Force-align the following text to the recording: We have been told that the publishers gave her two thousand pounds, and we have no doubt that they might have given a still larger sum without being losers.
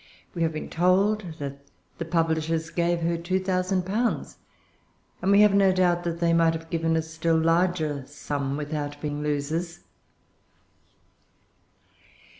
We 0.33 0.41
have 0.41 0.51
been 0.53 0.67
told 0.71 1.35
that 1.37 1.59
the 1.99 2.05
publishers 2.05 2.71
gave 2.71 3.01
her 3.01 3.17
two 3.19 3.37
thousand 3.39 3.85
pounds, 3.85 4.37
and 5.21 5.29
we 5.31 5.41
have 5.41 5.53
no 5.53 5.71
doubt 5.71 6.03
that 6.05 6.19
they 6.19 6.33
might 6.33 6.53
have 6.55 6.71
given 6.71 6.95
a 6.95 7.03
still 7.03 7.37
larger 7.37 8.03
sum 8.07 8.57
without 8.57 8.99
being 8.99 9.21
losers. 9.21 9.81